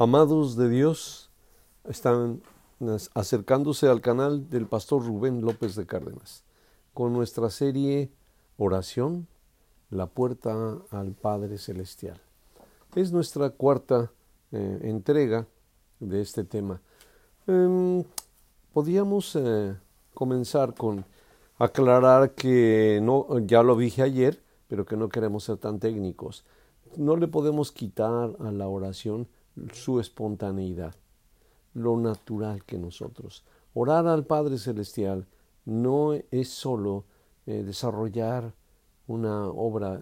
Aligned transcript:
Amados 0.00 0.54
de 0.54 0.68
Dios, 0.68 1.28
están 1.88 2.40
acercándose 3.14 3.88
al 3.88 4.00
canal 4.00 4.48
del 4.48 4.68
pastor 4.68 5.04
Rubén 5.04 5.40
López 5.40 5.74
de 5.74 5.86
Cárdenas 5.86 6.44
con 6.94 7.12
nuestra 7.12 7.50
serie 7.50 8.08
Oración, 8.58 9.26
la 9.90 10.06
puerta 10.06 10.78
al 10.92 11.14
Padre 11.14 11.58
Celestial. 11.58 12.20
Es 12.94 13.10
nuestra 13.10 13.50
cuarta 13.50 14.12
eh, 14.52 14.78
entrega 14.82 15.48
de 15.98 16.20
este 16.20 16.44
tema. 16.44 16.80
Em, 17.48 18.04
podríamos 18.72 19.34
eh, 19.34 19.74
comenzar 20.14 20.74
con 20.74 21.04
aclarar 21.58 22.36
que 22.36 23.00
no, 23.02 23.26
ya 23.40 23.64
lo 23.64 23.76
dije 23.76 24.02
ayer, 24.02 24.40
pero 24.68 24.86
que 24.86 24.96
no 24.96 25.08
queremos 25.08 25.42
ser 25.42 25.56
tan 25.56 25.80
técnicos. 25.80 26.44
No 26.96 27.16
le 27.16 27.26
podemos 27.26 27.72
quitar 27.72 28.36
a 28.38 28.52
la 28.52 28.68
oración 28.68 29.26
su 29.72 30.00
espontaneidad, 30.00 30.94
lo 31.74 31.96
natural 31.96 32.64
que 32.64 32.78
nosotros. 32.78 33.44
Orar 33.74 34.06
al 34.06 34.24
Padre 34.24 34.58
Celestial 34.58 35.26
no 35.64 36.12
es 36.30 36.48
solo 36.48 37.04
eh, 37.46 37.62
desarrollar 37.62 38.54
una 39.06 39.46
obra 39.46 40.00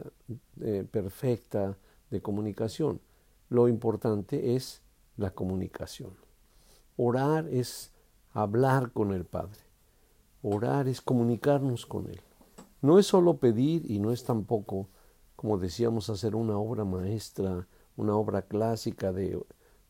eh, 0.60 0.86
perfecta 0.90 1.76
de 2.10 2.20
comunicación. 2.22 3.00
Lo 3.48 3.68
importante 3.68 4.56
es 4.56 4.82
la 5.16 5.30
comunicación. 5.30 6.14
Orar 6.96 7.48
es 7.48 7.92
hablar 8.32 8.92
con 8.92 9.12
el 9.12 9.24
Padre. 9.24 9.60
Orar 10.42 10.88
es 10.88 11.00
comunicarnos 11.00 11.86
con 11.86 12.08
Él. 12.08 12.20
No 12.82 12.98
es 12.98 13.06
solo 13.06 13.38
pedir 13.38 13.90
y 13.90 13.98
no 13.98 14.12
es 14.12 14.24
tampoco, 14.24 14.88
como 15.34 15.58
decíamos, 15.58 16.10
hacer 16.10 16.34
una 16.34 16.58
obra 16.58 16.84
maestra 16.84 17.66
una 17.96 18.14
obra 18.14 18.42
clásica 18.42 19.12
de, 19.12 19.42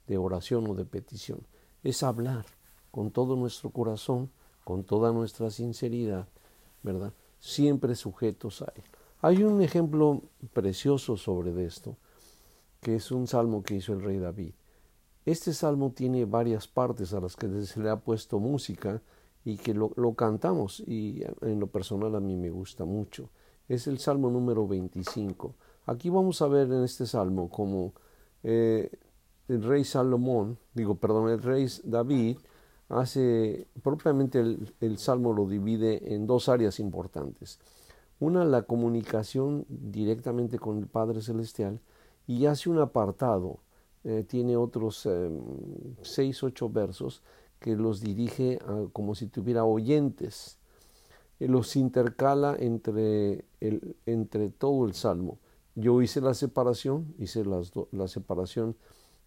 de 0.06 0.18
oración 0.18 0.68
o 0.68 0.74
de 0.74 0.84
petición. 0.84 1.40
Es 1.82 2.02
hablar 2.02 2.46
con 2.90 3.10
todo 3.10 3.36
nuestro 3.36 3.70
corazón, 3.70 4.30
con 4.64 4.84
toda 4.84 5.12
nuestra 5.12 5.50
sinceridad, 5.50 6.28
¿verdad? 6.82 7.12
Siempre 7.38 7.94
sujetos 7.94 8.62
a 8.62 8.72
Él. 8.74 8.84
Hay 9.20 9.42
un 9.42 9.62
ejemplo 9.62 10.22
precioso 10.52 11.16
sobre 11.16 11.64
esto, 11.64 11.96
que 12.80 12.96
es 12.96 13.10
un 13.10 13.26
salmo 13.26 13.62
que 13.62 13.76
hizo 13.76 13.92
el 13.92 14.02
rey 14.02 14.18
David. 14.18 14.52
Este 15.24 15.52
salmo 15.52 15.90
tiene 15.90 16.24
varias 16.24 16.68
partes 16.68 17.12
a 17.12 17.20
las 17.20 17.34
que 17.34 17.48
se 17.64 17.80
le 17.80 17.90
ha 17.90 17.96
puesto 17.96 18.38
música 18.38 19.02
y 19.44 19.56
que 19.56 19.74
lo, 19.74 19.92
lo, 19.96 20.14
cantamos 20.14 20.80
y 20.86 21.22
en 21.40 21.60
lo 21.60 21.66
personal 21.66 22.14
a 22.14 22.20
mí 22.20 22.36
me 22.36 22.50
gusta 22.50 22.84
mucho. 22.84 23.30
Es 23.68 23.86
el 23.86 23.98
salmo 23.98 24.30
número 24.30 24.68
25. 24.68 25.54
Aquí 25.86 26.10
vamos 26.10 26.42
a 26.42 26.48
ver 26.48 26.66
en 26.68 26.84
este 26.84 27.06
salmo 27.06 27.48
como 27.48 27.92
eh, 28.42 28.90
el 29.48 29.62
rey 29.62 29.84
Salomón, 29.84 30.58
digo, 30.74 30.96
perdón, 30.96 31.30
el 31.30 31.42
rey 31.42 31.66
David 31.84 32.38
hace, 32.88 33.66
propiamente 33.82 34.40
el, 34.40 34.74
el, 34.80 34.98
salmo 34.98 35.32
lo 35.32 35.46
divide 35.46 36.14
en 36.14 36.26
dos 36.26 36.48
áreas 36.48 36.80
importantes. 36.80 37.58
Una, 38.18 38.44
la 38.44 38.62
comunicación 38.62 39.66
directamente 39.68 40.58
con 40.58 40.78
el 40.78 40.86
Padre 40.86 41.20
Celestial 41.20 41.80
y 42.26 42.46
hace 42.46 42.70
un 42.70 42.78
apartado, 42.78 43.60
eh, 44.08 44.24
tiene 44.26 44.56
otros 44.56 45.04
eh, 45.06 45.28
seis, 46.02 46.42
ocho 46.44 46.70
versos 46.70 47.22
que 47.58 47.74
los 47.74 48.00
dirige 48.00 48.60
a, 48.64 48.86
como 48.92 49.16
si 49.16 49.26
tuviera 49.26 49.64
oyentes, 49.64 50.58
los 51.40 51.74
intercala 51.74 52.56
entre, 52.58 53.44
el, 53.60 53.96
entre 54.06 54.48
todo 54.48 54.86
el 54.86 54.94
salmo. 54.94 55.38
Yo 55.74 56.00
hice 56.02 56.20
la 56.20 56.34
separación, 56.34 57.14
hice 57.18 57.44
la 57.44 58.08
separación 58.08 58.76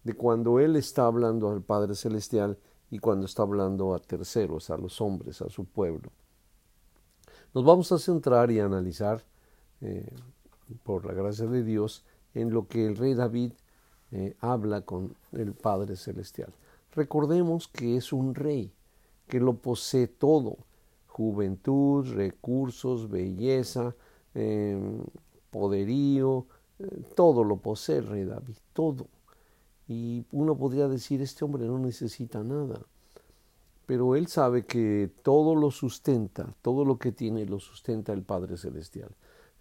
de 0.04 0.14
cuando 0.14 0.60
Él 0.60 0.76
está 0.76 1.06
hablando 1.06 1.50
al 1.50 1.62
Padre 1.62 1.94
Celestial 1.94 2.58
y 2.90 2.98
cuando 2.98 3.26
está 3.26 3.42
hablando 3.42 3.94
a 3.94 3.98
terceros, 3.98 4.70
a 4.70 4.76
los 4.76 5.00
hombres, 5.00 5.42
a 5.42 5.48
su 5.48 5.64
pueblo. 5.64 6.10
Nos 7.54 7.64
vamos 7.64 7.92
a 7.92 7.98
centrar 7.98 8.50
y 8.50 8.60
a 8.60 8.64
analizar, 8.64 9.24
eh, 9.80 10.08
por 10.84 11.04
la 11.04 11.12
gracia 11.12 11.46
de 11.46 11.62
Dios, 11.62 12.04
en 12.34 12.52
lo 12.52 12.68
que 12.68 12.86
el 12.86 12.96
rey 12.96 13.14
David 13.14 13.52
eh, 14.12 14.36
habla 14.40 14.82
con 14.82 15.14
el 15.32 15.52
Padre 15.52 15.96
Celestial. 15.96 16.52
Recordemos 16.92 17.68
que 17.68 17.96
es 17.96 18.12
un 18.12 18.34
rey, 18.34 18.72
que 19.28 19.40
lo 19.40 19.54
posee 19.54 20.06
todo, 20.06 20.58
juventud, 21.06 22.06
recursos, 22.14 23.08
belleza, 23.10 23.94
eh, 24.34 24.80
poderío, 25.50 26.46
todo 27.14 27.44
lo 27.44 27.56
posee 27.58 27.98
el 27.98 28.06
rey 28.06 28.24
David, 28.24 28.56
todo. 28.72 29.06
Y 29.90 30.24
uno 30.30 30.56
podría 30.56 30.86
decir, 30.86 31.20
este 31.20 31.44
hombre 31.44 31.66
no 31.66 31.76
necesita 31.76 32.44
nada. 32.44 32.80
Pero 33.86 34.14
él 34.14 34.28
sabe 34.28 34.64
que 34.64 35.10
todo 35.24 35.56
lo 35.56 35.72
sustenta, 35.72 36.54
todo 36.62 36.84
lo 36.84 36.96
que 36.96 37.10
tiene 37.10 37.44
lo 37.44 37.58
sustenta 37.58 38.12
el 38.12 38.22
Padre 38.22 38.56
Celestial. 38.56 39.10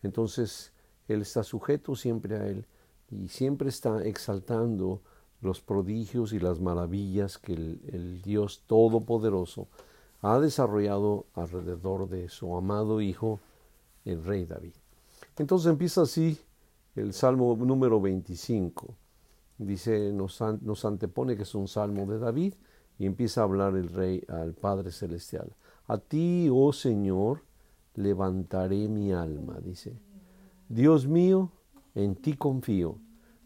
Entonces, 0.03 0.71
él 1.07 1.23
está 1.23 1.41
sujeto 1.41 1.95
siempre 1.95 2.35
a 2.37 2.45
él 2.45 2.67
y 3.09 3.29
siempre 3.29 3.69
está 3.69 4.03
exaltando 4.05 5.01
los 5.41 5.61
prodigios 5.61 6.31
y 6.31 6.37
las 6.37 6.59
maravillas 6.59 7.39
que 7.39 7.53
el, 7.53 8.21
Dios 8.21 8.61
Todopoderoso 8.67 9.67
ha 10.21 10.37
desarrollado 10.37 11.25
alrededor 11.33 12.07
de 12.07 12.29
su 12.29 12.55
amado 12.55 13.01
Hijo, 13.01 13.39
el 14.05 14.23
Rey 14.23 14.45
David. 14.45 14.73
Entonces 15.39 15.71
empieza 15.71 16.03
así 16.03 16.37
el 16.95 17.13
Salmo 17.13 17.55
número 17.55 17.99
25. 17.99 18.93
Dice, 19.59 20.11
nos, 20.11 20.41
antepone 20.85 21.35
que 21.35 21.43
es 21.43 21.53
un 21.53 21.67
salmo 21.67 22.07
de 22.07 22.17
David 22.17 22.55
y 22.97 23.05
empieza 23.05 23.41
a 23.41 23.43
hablar 23.43 23.75
el 23.75 23.89
rey 23.89 24.23
al 24.27 24.53
Padre 24.53 24.91
Celestial. 24.91 25.53
A 25.87 25.99
ti, 25.99 26.49
oh 26.51 26.73
Señor, 26.73 27.43
levantaré 27.93 28.87
mi 28.87 29.11
alma, 29.11 29.59
dice. 29.63 29.99
Dios 30.67 31.07
mío, 31.07 31.51
en 31.93 32.15
ti 32.15 32.33
confío. 32.33 32.97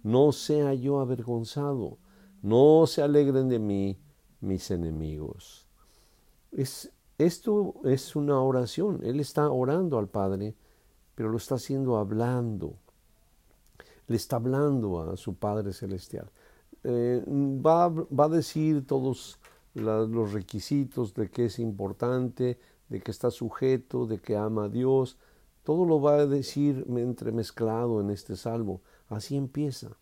No 0.03 0.31
sea 0.31 0.73
yo 0.73 1.01
avergonzado. 1.01 1.97
No 2.41 2.85
se 2.87 3.01
alegren 3.01 3.49
de 3.49 3.59
mí 3.59 3.99
mis 4.39 4.71
enemigos. 4.71 5.67
Es, 6.51 6.93
esto 7.17 7.75
es 7.83 8.15
una 8.15 8.39
oración. 8.39 9.01
Él 9.03 9.19
está 9.19 9.49
orando 9.49 9.97
al 9.97 10.07
Padre 10.07 10.55
pero 11.15 11.29
lo 11.29 11.37
está 11.37 11.55
haciendo 11.55 11.97
hablando. 11.97 12.77
Le 14.07 14.15
está 14.15 14.37
hablando 14.37 15.01
a 15.01 15.17
su 15.17 15.35
Padre 15.35 15.73
Celestial. 15.73 16.29
Eh, 16.83 17.23
va, 17.27 17.89
va, 17.89 18.25
a 18.25 18.29
decir 18.29 18.85
todos 18.85 19.39
los 19.73 20.33
requisitos 20.33 21.13
de 21.13 21.29
que 21.29 21.45
es 21.45 21.59
importante, 21.59 22.59
de 22.89 23.01
que 23.01 23.11
está 23.11 23.31
sujeto, 23.31 24.05
de 24.05 24.19
que 24.19 24.35
ama 24.35 24.65
a 24.65 24.69
Dios. 24.69 25.17
Todo 25.63 25.85
lo 25.85 26.01
va 26.01 26.15
a 26.15 26.25
decir 26.25 26.85
entremezclado 26.89 28.01
en 28.01 28.09
este 28.09 28.35
salmo. 28.35 28.81
Así 29.07 29.37
empieza. 29.37 29.97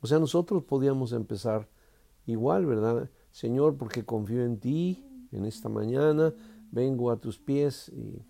O 0.00 0.06
sea, 0.06 0.18
nosotros 0.18 0.64
podíamos 0.64 1.12
empezar 1.12 1.68
igual, 2.26 2.66
¿verdad? 2.66 3.10
Señor, 3.30 3.76
porque 3.76 4.04
confío 4.04 4.44
en 4.44 4.58
ti 4.58 5.04
en 5.32 5.44
esta 5.44 5.68
mañana, 5.68 6.34
vengo 6.70 7.10
a 7.10 7.16
tus 7.16 7.38
pies 7.38 7.88
y 7.90 8.22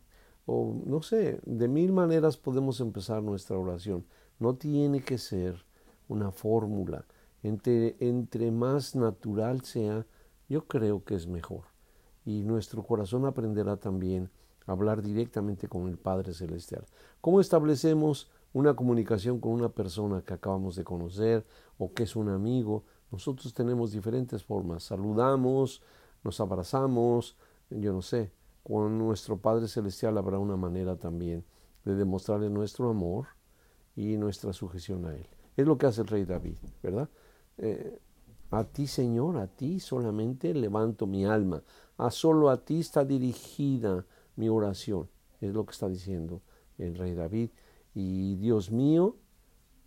o 0.47 0.83
no 0.85 1.03
sé, 1.03 1.41
de 1.45 1.69
mil 1.69 1.93
maneras 1.93 2.37
podemos 2.37 2.81
empezar 2.81 3.23
nuestra 3.23 3.57
oración. 3.57 4.05
No 4.43 4.57
tiene 4.57 5.05
que 5.05 5.19
ser 5.19 5.65
una 6.09 6.33
fórmula. 6.33 7.05
Entre, 7.45 7.95
entre 8.01 8.51
más 8.51 8.97
natural 8.97 9.63
sea, 9.63 10.05
yo 10.49 10.67
creo 10.67 11.05
que 11.05 11.15
es 11.15 11.29
mejor. 11.29 11.67
Y 12.25 12.43
nuestro 12.43 12.83
corazón 12.83 13.25
aprenderá 13.25 13.77
también 13.77 14.31
a 14.67 14.73
hablar 14.73 15.01
directamente 15.01 15.69
con 15.69 15.87
el 15.87 15.97
Padre 15.97 16.35
Celestial. 16.35 16.85
¿Cómo 17.21 17.41
establecemos 17.41 18.33
una 18.53 18.75
comunicación 18.75 19.39
con 19.39 19.53
una 19.53 19.69
persona 19.69 20.23
que 20.23 20.35
acabamos 20.35 20.75
de 20.75 20.83
conocer 20.83 21.47
o 21.79 21.93
que 21.93 22.03
es 22.03 22.17
un 22.17 22.29
amigo? 22.29 22.83
Nosotros 23.13 23.55
tenemos 23.55 23.93
diferentes 23.93 24.43
formas. 24.43 24.83
Saludamos, 24.83 25.83
nos 26.25 26.41
abrazamos, 26.41 27.37
yo 27.71 27.93
no 27.93 28.03
sé, 28.03 28.33
con 28.65 28.99
nuestro 28.99 29.37
Padre 29.37 29.69
Celestial 29.69 30.19
habrá 30.19 30.41
una 30.41 30.57
manera 30.57 30.97
también 30.97 31.45
de 31.85 31.95
demostrarle 31.95 32.51
nuestro 32.51 32.91
amor 32.91 33.29
y 33.97 34.17
nuestra 34.17 34.53
sujeción 34.53 35.07
a 35.07 35.15
Él. 35.15 35.27
Es 35.57 35.67
lo 35.67 35.79
que 35.79 35.87
hace 35.87 36.01
el 36.03 36.09
rey 36.09 36.25
David, 36.25 36.57
¿verdad? 36.83 37.09
Eh, 37.59 37.99
a 38.51 38.65
ti, 38.65 38.87
Señor, 38.87 39.39
a 39.39 39.47
ti 39.47 39.81
solamente 39.81 40.53
levanto 40.55 41.07
mi 41.07 41.25
alma. 41.25 41.63
A 41.97 42.11
solo 42.11 42.51
a 42.51 42.65
ti 42.65 42.81
está 42.81 43.05
dirigida 43.05 44.05
mi 44.37 44.49
oración. 44.49 45.09
Es 45.41 45.53
lo 45.53 45.65
que 45.65 45.73
está 45.73 45.89
diciendo 45.89 46.43
el 46.79 46.97
rey 46.97 47.15
David. 47.15 47.51
Y 47.95 48.37
Dios 48.37 48.71
mío, 48.71 49.17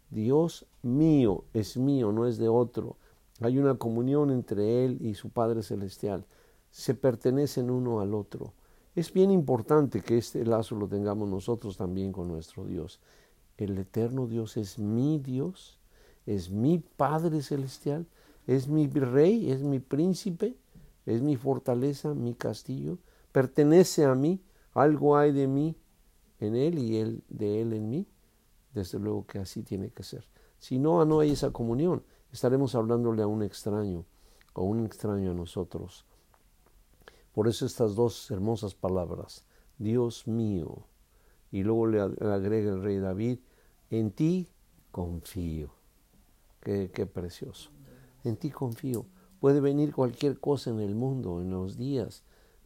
Dios 0.09 0.65
mío, 0.81 1.45
es 1.53 1.77
mío, 1.77 2.11
no 2.11 2.27
es 2.27 2.37
de 2.37 2.47
otro. 2.47 2.97
Hay 3.41 3.57
una 3.57 3.75
comunión 3.75 4.31
entre 4.31 4.85
Él 4.85 4.97
y 5.01 5.13
su 5.15 5.29
Padre 5.29 5.61
Celestial. 5.61 6.25
Se 6.71 6.93
pertenecen 6.93 7.69
uno 7.69 7.99
al 7.99 8.13
otro. 8.13 8.53
Es 8.95 9.11
bien 9.11 9.29
importante 9.29 10.01
que 10.01 10.17
este 10.17 10.45
lazo 10.45 10.75
lo 10.75 10.87
tengamos 10.87 11.27
nosotros 11.27 11.75
también 11.77 12.11
con 12.11 12.29
nuestro 12.29 12.65
Dios. 12.65 13.01
El 13.57 13.77
eterno 13.77 14.27
Dios 14.27 14.57
es 14.57 14.79
mi 14.79 15.19
Dios, 15.19 15.79
es 16.25 16.49
mi 16.49 16.79
Padre 16.79 17.41
Celestial, 17.41 18.07
es 18.47 18.67
mi 18.67 18.87
rey, 18.87 19.51
es 19.51 19.61
mi 19.61 19.79
príncipe, 19.79 20.55
es 21.05 21.21
mi 21.21 21.35
fortaleza, 21.35 22.13
mi 22.13 22.33
castillo, 22.33 22.97
pertenece 23.31 24.05
a 24.05 24.15
mí, 24.15 24.41
algo 24.73 25.17
hay 25.17 25.31
de 25.31 25.47
mí 25.47 25.75
en 26.39 26.55
él 26.55 26.79
y 26.79 26.97
él 26.97 27.23
de 27.29 27.61
él 27.61 27.73
en 27.73 27.89
mí. 27.89 28.07
Desde 28.73 28.99
luego 28.99 29.25
que 29.25 29.39
así 29.39 29.63
tiene 29.63 29.89
que 29.89 30.03
ser. 30.03 30.25
Si 30.59 30.79
no, 30.79 31.05
no 31.05 31.21
hay 31.21 31.31
esa 31.31 31.51
comunión. 31.51 32.03
Estaremos 32.31 32.75
hablándole 32.75 33.23
a 33.23 33.27
un 33.27 33.41
extraño 33.41 34.05
o 34.53 34.63
un 34.63 34.85
extraño 34.85 35.31
a 35.31 35.33
nosotros. 35.33 36.05
Por 37.33 37.47
eso 37.47 37.65
estas 37.65 37.95
dos 37.95 38.29
hermosas 38.31 38.75
palabras, 38.75 39.45
Dios 39.77 40.27
mío. 40.27 40.85
Y 41.51 41.63
luego 41.63 41.87
le 41.87 42.01
agrega 42.01 42.71
el 42.71 42.81
rey 42.81 42.97
David, 42.97 43.39
en 43.89 44.11
ti 44.11 44.47
confío. 44.91 45.71
Qué, 46.61 47.05
precioso. 47.05 47.69
En 48.23 48.37
ti 48.37 48.49
confío. 48.49 49.05
Puede 49.39 49.61
venir 49.61 49.93
cualquier 49.93 50.39
cosa 50.39 50.71
en 50.71 50.79
el 50.79 50.95
mundo, 50.95 51.41
en 51.41 51.51
los 51.51 51.77
días, 51.77 52.23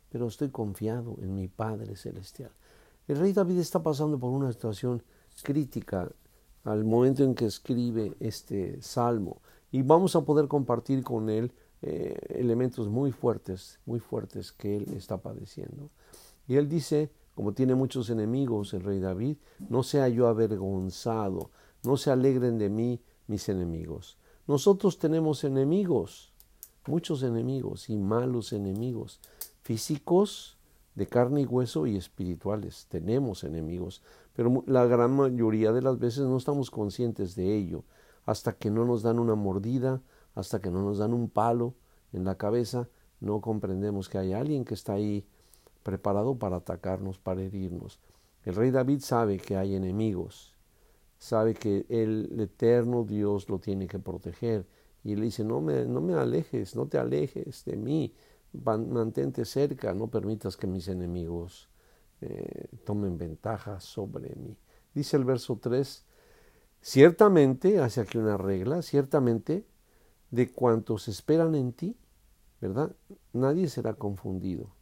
pero 0.09 0.27
estoy 0.27 0.49
confiado 0.49 1.17
en 1.21 1.35
mi 1.35 1.47
Padre 1.47 1.95
Celestial. 1.97 2.51
El 3.07 3.17
rey 3.17 3.33
David 3.33 3.59
está 3.59 3.83
pasando 3.83 4.17
por 4.17 4.31
una 4.31 4.51
situación 4.51 5.03
crítica 5.43 6.09
al 6.63 6.85
momento 6.85 7.23
en 7.23 7.35
que 7.35 7.45
escribe 7.45 8.15
este 8.19 8.81
salmo 8.81 9.41
y 9.71 9.81
vamos 9.81 10.15
a 10.15 10.21
poder 10.21 10.47
compartir 10.47 11.03
con 11.03 11.29
él 11.29 11.51
eh, 11.81 12.17
elementos 12.29 12.87
muy 12.87 13.11
fuertes, 13.11 13.79
muy 13.85 13.99
fuertes 13.99 14.51
que 14.51 14.77
él 14.77 14.93
está 14.95 15.17
padeciendo. 15.17 15.89
Y 16.47 16.55
él 16.55 16.69
dice, 16.69 17.11
como 17.39 17.53
tiene 17.53 17.73
muchos 17.73 18.09
enemigos 18.09 18.73
el 18.73 18.83
rey 18.83 18.99
David, 18.99 19.37
no 19.69 19.81
sea 19.81 20.09
yo 20.09 20.27
avergonzado, 20.27 21.51
no 21.85 21.95
se 21.95 22.11
alegren 22.11 22.57
de 22.57 22.67
mí 22.67 23.01
mis 23.27 23.47
enemigos. 23.47 24.17
Nosotros 24.45 24.99
tenemos 24.99 25.45
enemigos, 25.45 26.33
muchos 26.85 27.23
enemigos 27.23 27.89
y 27.89 27.95
malos 27.95 28.51
enemigos, 28.51 29.21
físicos, 29.61 30.57
de 30.95 31.07
carne 31.07 31.39
y 31.39 31.45
hueso 31.45 31.87
y 31.87 31.95
espirituales. 31.95 32.87
Tenemos 32.89 33.45
enemigos, 33.45 34.01
pero 34.33 34.65
la 34.67 34.85
gran 34.85 35.15
mayoría 35.15 35.71
de 35.71 35.81
las 35.81 35.97
veces 35.97 36.25
no 36.25 36.35
estamos 36.35 36.69
conscientes 36.69 37.35
de 37.37 37.55
ello 37.55 37.85
hasta 38.25 38.51
que 38.51 38.69
no 38.69 38.83
nos 38.83 39.01
dan 39.01 39.17
una 39.17 39.35
mordida, 39.35 40.01
hasta 40.35 40.59
que 40.59 40.71
no 40.71 40.81
nos 40.81 40.97
dan 40.97 41.13
un 41.13 41.29
palo 41.29 41.73
en 42.11 42.25
la 42.25 42.35
cabeza, 42.35 42.89
no 43.21 43.39
comprendemos 43.39 44.09
que 44.09 44.17
hay 44.17 44.33
alguien 44.33 44.65
que 44.65 44.73
está 44.73 44.95
ahí 44.95 45.25
preparado 45.83 46.37
para 46.37 46.57
atacarnos, 46.57 47.19
para 47.19 47.41
herirnos. 47.41 47.99
El 48.43 48.55
rey 48.55 48.71
David 48.71 49.01
sabe 49.01 49.37
que 49.37 49.57
hay 49.57 49.75
enemigos, 49.75 50.55
sabe 51.17 51.53
que 51.53 51.85
el 51.89 52.39
eterno 52.39 53.03
Dios 53.03 53.49
lo 53.49 53.59
tiene 53.59 53.87
que 53.87 53.99
proteger 53.99 54.65
y 55.03 55.15
le 55.15 55.25
dice, 55.25 55.43
no 55.43 55.61
me, 55.61 55.85
no 55.85 56.01
me 56.01 56.13
alejes, 56.13 56.75
no 56.75 56.87
te 56.87 56.97
alejes 56.97 57.65
de 57.65 57.75
mí, 57.77 58.13
mantente 58.53 59.45
cerca, 59.45 59.93
no 59.93 60.07
permitas 60.07 60.57
que 60.57 60.67
mis 60.67 60.87
enemigos 60.87 61.69
eh, 62.21 62.67
tomen 62.85 63.17
ventaja 63.17 63.79
sobre 63.79 64.35
mí. 64.35 64.57
Dice 64.93 65.17
el 65.17 65.25
verso 65.25 65.57
3, 65.61 66.05
ciertamente, 66.81 67.79
hace 67.79 68.01
aquí 68.01 68.17
una 68.17 68.37
regla, 68.37 68.81
ciertamente 68.81 69.65
de 70.31 70.51
cuantos 70.51 71.07
esperan 71.07 71.55
en 71.55 71.73
ti, 71.73 71.97
¿verdad? 72.61 72.95
Nadie 73.33 73.67
será 73.67 73.93
confundido. 73.93 74.78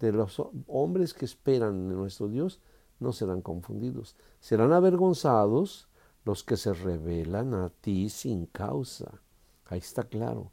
De 0.00 0.12
los 0.12 0.42
hombres 0.66 1.14
que 1.14 1.24
esperan 1.24 1.74
en 1.74 1.96
nuestro 1.96 2.28
Dios, 2.28 2.60
no 2.98 3.12
serán 3.12 3.42
confundidos. 3.42 4.16
Serán 4.40 4.72
avergonzados 4.72 5.88
los 6.24 6.42
que 6.42 6.56
se 6.56 6.72
revelan 6.72 7.54
a 7.54 7.68
ti 7.68 8.08
sin 8.08 8.46
causa. 8.46 9.20
Ahí 9.66 9.78
está 9.78 10.02
claro. 10.04 10.50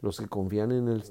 Los 0.00 0.18
que 0.18 0.28
confían 0.28 0.72
en 0.72 0.88
el 0.88 1.04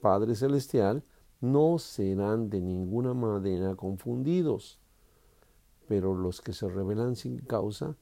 Padre 0.00 0.34
Celestial 0.34 1.04
no 1.40 1.78
serán 1.78 2.48
de 2.48 2.60
ninguna 2.60 3.14
manera 3.14 3.74
confundidos. 3.74 4.78
Pero 5.88 6.14
los 6.14 6.40
que 6.40 6.52
se 6.52 6.68
revelan 6.68 7.16
sin 7.16 7.38
causa, 7.38 7.96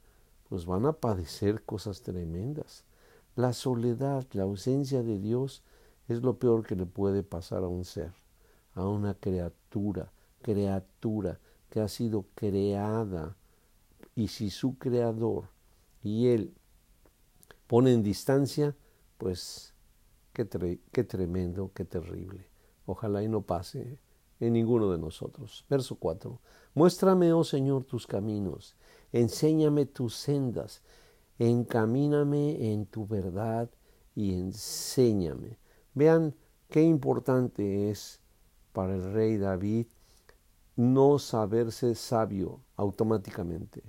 pues 0.49 0.67
van 0.67 0.87
a 0.87 0.93
padecer 0.93 1.63
cosas 1.65 2.03
tremendas. 2.03 2.85
La 3.37 3.53
soledad, 3.53 4.27
la 4.33 4.43
ausencia 4.43 5.03
de 5.03 5.19
Dios 5.19 5.63
es 6.09 6.23
lo 6.23 6.39
peor 6.39 6.67
que 6.67 6.77
le 6.77 6.87
puede 6.87 7.23
pasar 7.23 7.63
a 7.63 7.69
un 7.69 7.85
ser, 7.85 8.13
a 8.81 8.89
una 8.89 9.15
criatura, 9.15 10.13
criatura 10.43 11.39
que 11.69 11.81
ha 11.81 11.89
sido 11.89 12.27
creada. 12.35 13.37
Y 14.15 14.29
si 14.29 14.51
su 14.51 14.77
creador 14.77 15.49
y 16.03 16.29
él 16.29 16.55
pone 17.67 17.93
en 17.93 18.03
distancia, 18.03 18.75
pues 19.19 19.75
qué, 20.33 20.81
qué 20.93 21.05
tremendo, 21.05 21.71
qué 21.75 21.85
terrible. 21.85 22.49
Ojalá 22.87 23.23
y 23.23 23.29
no 23.29 23.43
pase 23.43 23.99
en 24.41 24.55
ninguno 24.55 24.91
de 24.91 24.99
nosotros. 24.99 25.65
Verso 25.69 25.95
4. 25.97 26.41
Muéstrame, 26.75 27.33
oh 27.33 27.45
Señor, 27.45 27.85
tus 27.85 28.07
caminos, 28.07 28.75
enséñame 29.13 29.87
tus 29.87 30.17
sendas, 30.17 30.83
encamíname 31.39 32.73
en 32.73 32.87
tu 32.87 33.07
verdad 33.07 33.71
y 34.15 34.35
enséñame. 34.35 35.59
Vean 35.95 36.35
qué 36.69 36.83
importante 36.83 37.91
es 37.91 38.21
para 38.73 38.95
el 38.95 39.13
rey 39.13 39.37
David 39.37 39.87
no 40.77 41.19
saberse 41.19 41.95
sabio 41.95 42.61
automáticamente. 42.77 43.83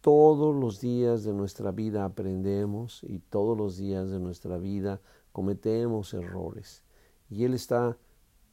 Todos 0.00 0.54
los 0.54 0.80
días 0.80 1.24
de 1.24 1.32
nuestra 1.32 1.72
vida 1.72 2.04
aprendemos 2.04 3.02
y 3.02 3.18
todos 3.18 3.58
los 3.58 3.76
días 3.76 4.10
de 4.10 4.20
nuestra 4.20 4.58
vida 4.58 5.00
cometemos 5.32 6.14
errores. 6.14 6.82
Y 7.30 7.44
él 7.44 7.54
está 7.54 7.96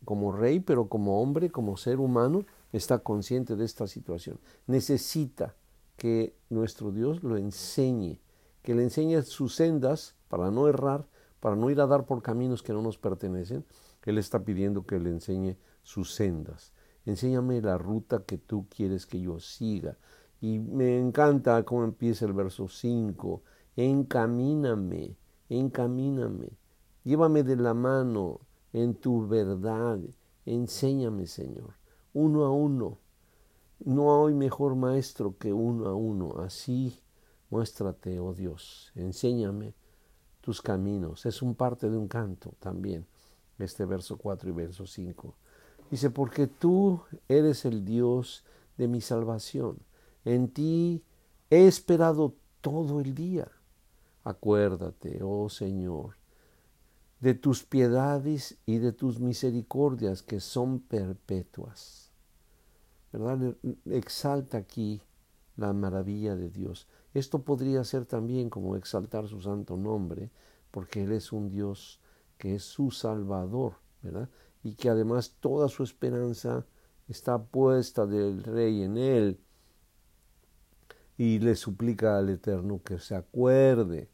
como 0.03 0.31
rey, 0.31 0.59
pero 0.59 0.87
como 0.87 1.21
hombre, 1.21 1.51
como 1.51 1.77
ser 1.77 1.99
humano, 1.99 2.45
está 2.71 2.99
consciente 2.99 3.55
de 3.55 3.65
esta 3.65 3.87
situación. 3.87 4.39
Necesita 4.67 5.55
que 5.97 6.35
nuestro 6.49 6.91
Dios 6.91 7.23
lo 7.23 7.37
enseñe, 7.37 8.19
que 8.61 8.75
le 8.75 8.83
enseñe 8.83 9.21
sus 9.23 9.55
sendas 9.55 10.15
para 10.29 10.51
no 10.51 10.67
errar, 10.67 11.07
para 11.39 11.55
no 11.55 11.69
ir 11.69 11.79
a 11.79 11.87
dar 11.87 12.05
por 12.05 12.21
caminos 12.21 12.63
que 12.63 12.73
no 12.73 12.81
nos 12.81 12.97
pertenecen. 12.97 13.63
Él 14.05 14.17
está 14.17 14.43
pidiendo 14.43 14.85
que 14.85 14.99
le 14.99 15.09
enseñe 15.09 15.57
sus 15.83 16.13
sendas. 16.13 16.73
Enséñame 17.05 17.61
la 17.61 17.77
ruta 17.77 18.23
que 18.23 18.37
tú 18.37 18.67
quieres 18.69 19.05
que 19.05 19.19
yo 19.19 19.39
siga. 19.39 19.97
Y 20.41 20.59
me 20.59 20.99
encanta 20.99 21.63
cómo 21.63 21.83
empieza 21.83 22.25
el 22.25 22.33
verso 22.33 22.67
5. 22.67 23.43
Encamíname, 23.75 25.17
encamíname. 25.49 26.49
Llévame 27.03 27.43
de 27.43 27.55
la 27.55 27.73
mano 27.73 28.41
en 28.73 28.95
tu 28.95 29.27
verdad. 29.27 29.99
Enséñame, 30.45 31.27
Señor, 31.27 31.75
uno 32.13 32.45
a 32.45 32.51
uno 32.51 32.99
no 33.79 34.25
hay 34.25 34.33
mejor 34.33 34.75
maestro 34.75 35.37
que 35.37 35.51
uno 35.53 35.87
a 35.87 35.95
uno. 35.95 36.39
Así 36.39 37.01
muéstrate, 37.49 38.19
oh 38.19 38.33
Dios. 38.33 38.91
Enséñame 38.95 39.75
tus 40.41 40.61
caminos. 40.61 41.25
Es 41.25 41.41
un 41.41 41.55
parte 41.55 41.89
de 41.89 41.97
un 41.97 42.07
canto 42.07 42.53
también, 42.59 43.05
este 43.59 43.85
verso 43.85 44.17
4 44.17 44.49
y 44.49 44.53
verso 44.53 44.85
5. 44.85 45.35
Dice, 45.91 46.09
porque 46.09 46.47
tú 46.47 47.01
eres 47.27 47.65
el 47.65 47.85
Dios 47.85 48.43
de 48.77 48.87
mi 48.87 49.01
salvación. 49.01 49.77
En 50.23 50.49
ti 50.49 51.03
he 51.49 51.67
esperado 51.67 52.35
todo 52.61 52.99
el 52.99 53.13
día. 53.13 53.49
Acuérdate, 54.23 55.19
oh 55.23 55.49
Señor, 55.49 56.15
de 57.19 57.35
tus 57.35 57.63
piedades 57.63 58.57
y 58.65 58.79
de 58.79 58.91
tus 58.91 59.19
misericordias 59.19 60.23
que 60.23 60.39
son 60.39 60.79
perpetuas. 60.79 62.11
¿verdad? 63.11 63.55
Exalta 63.85 64.57
aquí 64.57 65.01
la 65.55 65.71
maravilla 65.73 66.35
de 66.35 66.49
Dios. 66.49 66.87
Esto 67.13 67.43
podría 67.43 67.83
ser 67.83 68.05
también 68.05 68.49
como 68.49 68.75
exaltar 68.75 69.27
su 69.27 69.39
santo 69.41 69.77
nombre, 69.77 70.31
porque 70.71 71.03
Él 71.03 71.13
es 71.13 71.31
un 71.31 71.49
Dios 71.49 72.01
que 72.37 72.55
es 72.55 72.63
su 72.63 72.91
Salvador, 72.91 73.75
¿verdad? 74.01 74.29
Y 74.63 74.75
que 74.75 74.89
además 74.89 75.35
toda 75.39 75.67
su 75.69 75.83
esperanza 75.83 76.65
está 77.07 77.41
puesta 77.43 78.05
del 78.05 78.43
Rey 78.43 78.83
en 78.83 78.97
Él. 78.97 79.39
Y 81.17 81.39
le 81.39 81.55
suplica 81.55 82.17
al 82.17 82.29
Eterno 82.29 82.81
que 82.83 82.99
se 82.99 83.15
acuerde. 83.15 84.09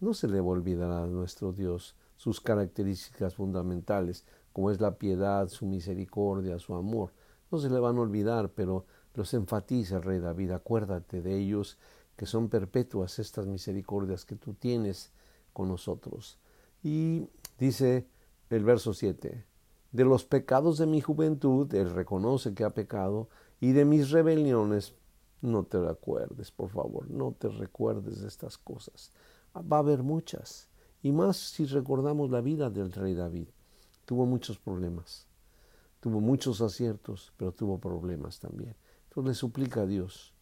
No 0.00 0.12
se 0.12 0.28
le 0.28 0.40
va 0.40 0.48
a 0.48 0.50
olvidar 0.50 0.90
a 0.90 1.06
nuestro 1.06 1.52
Dios 1.52 1.96
sus 2.16 2.40
características 2.40 3.34
fundamentales, 3.34 4.24
como 4.52 4.70
es 4.70 4.80
la 4.80 4.96
piedad, 4.98 5.48
su 5.48 5.66
misericordia, 5.66 6.58
su 6.58 6.74
amor 6.74 7.12
no 7.50 7.58
se 7.58 7.70
le 7.70 7.78
van 7.78 7.96
a 7.96 8.00
olvidar, 8.00 8.50
pero 8.50 8.86
los 9.14 9.32
enfatiza 9.34 9.96
el 9.96 10.02
rey 10.02 10.18
David. 10.18 10.50
Acuérdate 10.50 11.22
de 11.22 11.36
ellos, 11.36 11.78
que 12.16 12.26
son 12.26 12.48
perpetuas 12.48 13.18
estas 13.18 13.46
misericordias 13.46 14.24
que 14.24 14.36
tú 14.36 14.54
tienes 14.54 15.12
con 15.52 15.68
nosotros. 15.68 16.38
Y 16.82 17.28
dice 17.58 18.06
el 18.50 18.64
verso 18.64 18.94
7, 18.94 19.44
de 19.92 20.04
los 20.04 20.24
pecados 20.24 20.78
de 20.78 20.86
mi 20.86 21.00
juventud, 21.00 21.72
él 21.74 21.90
reconoce 21.90 22.54
que 22.54 22.64
ha 22.64 22.70
pecado, 22.70 23.28
y 23.60 23.72
de 23.72 23.84
mis 23.84 24.10
rebeliones, 24.10 24.94
no 25.40 25.64
te 25.64 25.80
recuerdes, 25.80 26.50
por 26.50 26.70
favor, 26.70 27.10
no 27.10 27.32
te 27.32 27.48
recuerdes 27.48 28.20
de 28.20 28.28
estas 28.28 28.58
cosas. 28.58 29.12
Va 29.54 29.78
a 29.78 29.80
haber 29.80 30.02
muchas, 30.02 30.68
Y 31.02 31.12
más 31.12 31.36
si 31.36 31.66
recordamos 31.66 32.30
la 32.30 32.40
vida 32.40 32.68
del 32.68 32.90
rey 32.90 33.14
David. 33.14 33.46
Tuvo 34.06 34.26
muchos 34.26 34.58
problemas, 34.58 35.28
tuvo 36.00 36.20
muchos 36.20 36.60
aciertos, 36.60 37.32
pero 37.36 37.52
tuvo 37.52 37.78
problemas 37.78 38.40
también. 38.40 38.74
Entonces 39.04 39.28
le 39.28 39.34
suplica 39.34 39.82
a 39.82 39.86
Dios 39.86 40.34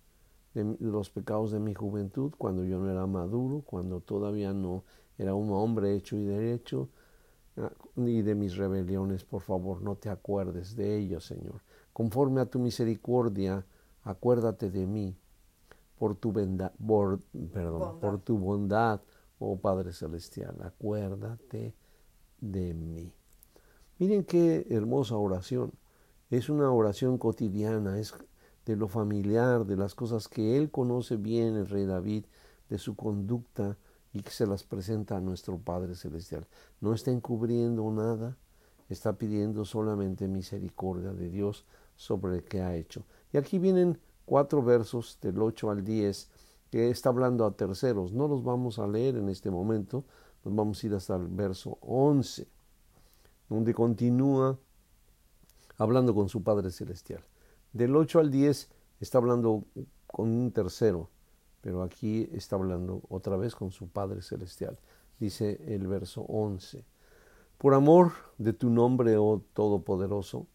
de 0.55 0.77
los 0.81 1.11
pecados 1.11 1.51
de 1.51 1.61
mi 1.61 1.75
juventud, 1.75 2.33
cuando 2.39 2.65
yo 2.65 2.79
no 2.79 2.91
era 2.91 3.07
maduro, 3.07 3.61
cuando 3.61 4.01
todavía 4.01 4.53
no 4.53 4.85
era 5.19 5.35
un 5.35 5.51
hombre 5.51 5.95
hecho 5.95 6.17
y 6.17 6.25
derecho, 6.25 6.89
y 7.97 8.23
de 8.23 8.35
mis 8.35 8.57
rebeliones, 8.57 9.25
por 9.25 9.43
favor, 9.43 9.83
no 9.83 9.97
te 9.97 10.09
acuerdes 10.09 10.75
de 10.77 10.97
ellos, 10.97 11.25
Señor. 11.25 11.63
Conforme 11.93 12.41
a 12.41 12.47
tu 12.47 12.59
misericordia, 12.59 13.65
acuérdate 14.03 14.71
de 14.71 14.87
mí 14.87 15.17
por 15.99 16.17
tu, 16.17 16.33
por, 16.85 17.21
perdón, 17.53 18.01
por 18.01 18.21
tu 18.21 18.39
bondad, 18.39 19.01
oh 19.39 19.57
Padre 19.57 19.93
Celestial, 19.93 20.57
acuérdate 20.63 21.75
de 22.41 22.75
mí. 22.75 23.13
Miren 23.99 24.25
qué 24.25 24.67
hermosa 24.71 25.17
oración. 25.17 25.73
Es 26.31 26.49
una 26.49 26.71
oración 26.73 27.17
cotidiana, 27.17 27.99
es 28.01 28.15
de 28.67 28.77
lo 28.77 28.89
familiar, 28.89 29.65
de 29.67 29.77
las 29.77 29.95
cosas 29.95 30.27
que 30.27 30.57
él 30.57 30.71
conoce 30.71 31.17
bien, 31.17 31.55
el 31.55 31.69
rey 31.69 31.87
David, 31.87 32.25
de 32.69 32.79
su 32.79 32.97
conducta 32.97 33.77
y 34.15 34.23
que 34.23 34.31
se 34.31 34.47
las 34.47 34.63
presenta 34.63 35.17
a 35.17 35.21
nuestro 35.21 35.59
Padre 35.59 35.97
Celestial. 35.97 36.47
No 36.81 36.95
está 36.95 37.11
encubriendo 37.11 37.91
nada, 37.91 38.39
está 38.89 39.15
pidiendo 39.15 39.65
solamente 39.65 40.29
misericordia 40.29 41.13
de 41.13 41.29
Dios 41.29 41.67
sobre 41.97 42.37
el 42.37 42.45
que 42.45 42.63
ha 42.63 42.77
hecho. 42.77 43.05
Y 43.33 43.37
aquí 43.37 43.59
vienen 43.59 43.99
cuatro 44.25 44.63
versos 44.63 45.19
del 45.21 45.43
8 45.43 45.71
al 45.71 45.85
10 45.85 46.31
que 46.71 46.91
está 46.91 47.09
hablando 47.09 47.45
a 47.45 47.57
terceros. 47.57 48.13
No 48.13 48.29
los 48.29 48.45
vamos 48.45 48.79
a 48.79 48.87
leer 48.87 49.17
en 49.17 49.29
este 49.29 49.51
momento, 49.51 50.05
nos 50.45 50.55
vamos 50.55 50.83
a 50.83 50.87
ir 50.87 50.95
hasta 50.95 51.17
el 51.17 51.27
verso 51.27 51.79
11, 51.81 52.47
donde 53.49 53.75
continúa 53.75 54.59
hablando 55.77 56.15
con 56.15 56.29
su 56.29 56.43
Padre 56.45 56.71
Celestial. 56.71 57.25
Del 57.73 57.97
8 57.97 58.21
al 58.21 58.31
10 58.31 58.71
está 59.01 59.19
hablando 59.19 59.65
con 60.07 60.29
un 60.29 60.53
tercero, 60.53 61.11
pero 61.65 61.83
aquí 61.83 62.29
está 62.35 62.57
hablando 62.57 63.01
otra 63.09 63.39
vez 63.39 63.55
con 63.55 63.71
su 63.71 63.89
Padre 63.89 64.21
Celestial. 64.21 64.79
Dice 65.19 65.59
el 65.75 65.87
verso 65.87 66.21
11. 66.29 66.85
Por 67.57 67.73
amor 67.73 68.13
de 68.37 68.53
tu 68.53 68.69
nombre, 68.69 69.17
oh 69.17 69.43
Todopoderoso, 69.55 70.47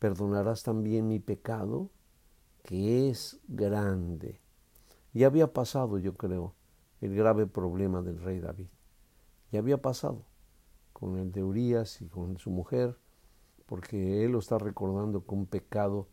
perdonarás 0.00 0.64
también 0.64 1.06
mi 1.06 1.20
pecado, 1.20 1.90
que 2.64 3.08
es 3.08 3.38
grande. 3.46 4.40
Ya 5.14 5.28
había 5.28 5.52
pasado, 5.52 5.96
yo 5.96 6.16
creo, 6.16 6.54
el 7.00 7.14
grave 7.14 7.46
problema 7.46 8.02
del 8.02 8.20
rey 8.20 8.40
David. 8.40 8.66
Ya 9.52 9.60
había 9.60 9.80
pasado 9.80 10.24
con 10.92 11.18
el 11.18 11.30
de 11.30 11.44
Urias 11.44 12.02
y 12.02 12.08
con 12.08 12.36
su 12.36 12.50
mujer, 12.50 12.98
porque 13.66 14.24
él 14.24 14.32
lo 14.32 14.40
está 14.40 14.58
recordando 14.58 15.20
con 15.20 15.38
un 15.38 15.46
pecado 15.46 16.08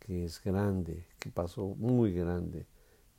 que 0.00 0.24
es 0.24 0.42
grande, 0.42 1.06
que 1.20 1.30
pasó 1.30 1.76
muy 1.76 2.12
grande. 2.12 2.66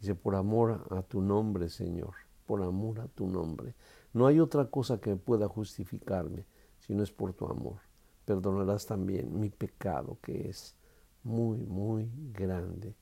Dice, 0.05 0.13
por 0.13 0.35
amor 0.35 0.85
a 0.91 1.01
tu 1.01 1.19
nombre, 1.19 1.67
Señor, 1.67 2.13
por 2.45 2.61
amor 2.61 2.99
a 2.99 3.07
tu 3.07 3.25
nombre. 3.25 3.73
No 4.13 4.27
hay 4.27 4.39
otra 4.39 4.69
cosa 4.69 5.01
que 5.01 5.15
pueda 5.15 5.47
justificarme 5.47 6.45
si 6.77 6.93
no 6.93 7.01
es 7.01 7.11
por 7.11 7.33
tu 7.33 7.47
amor. 7.47 7.79
Perdonarás 8.23 8.85
también 8.85 9.39
mi 9.39 9.49
pecado, 9.49 10.19
que 10.21 10.47
es 10.47 10.75
muy, 11.23 11.65
muy 11.65 12.07
grande. 12.31 12.93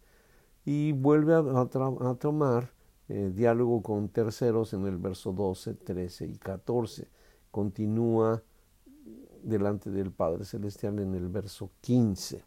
Y 0.63 0.93
vuelve 0.93 1.33
a, 1.33 2.15
tomar 2.15 2.71
eh, 3.09 3.33
diálogo 3.35 3.83
con 3.83 4.07
terceros 4.07 4.71
en 4.71 4.85
el 4.85 4.95
verso 4.95 5.33
12, 5.33 5.73
13 5.73 6.27
y 6.27 6.37
14. 6.37 7.09
Continúa 7.51 8.41
delante 9.43 9.91
del 9.91 10.13
Padre 10.13 10.45
Celestial 10.45 10.99
en 10.99 11.15
el 11.15 11.27
verso 11.27 11.69
15 11.81 12.45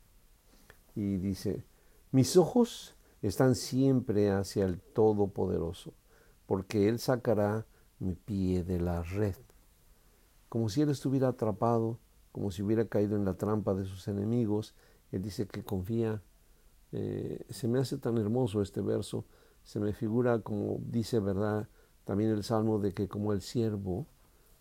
y 0.95 1.19
dice, 1.19 1.67
mis 2.11 2.39
ojos 2.39 2.96
están 3.27 3.55
siempre 3.55 4.31
hacia 4.31 4.65
el 4.65 4.81
Todopoderoso, 4.81 5.95
porque 6.47 6.89
Él 6.89 6.99
sacará 6.99 7.67
mi 7.99 8.15
pie 8.15 8.63
de 8.63 8.81
la 8.81 9.03
red. 9.03 9.37
Como 10.49 10.69
si 10.69 10.83
Él 10.83 10.91
estuviera 10.91 11.29
atrapado, 11.29 11.99
como 12.33 12.51
si 12.51 12.63
hubiera 12.63 12.87
caído 12.87 13.17
en 13.17 13.25
la 13.25 13.35
trampa 13.35 13.75
de 13.75 13.85
sus 13.85 14.07
enemigos, 14.09 14.75
Él 15.13 15.23
dice 15.23 15.47
que 15.47 15.65
confía. 15.65 16.23
Eh, 16.93 17.45
se 17.51 17.69
me 17.69 17.79
hace 17.79 17.99
tan 17.99 18.17
hermoso 18.19 18.63
este 18.63 18.81
verso, 18.81 19.25
se 19.65 19.81
me 19.81 19.93
figura 19.93 20.39
como 20.41 20.79
dice, 20.87 21.19
¿verdad? 21.19 21.69
También 22.05 22.31
el 22.31 22.45
salmo 22.45 22.79
de 22.79 22.95
que 22.95 23.09
como 23.09 23.33
el 23.33 23.41
siervo, 23.41 24.07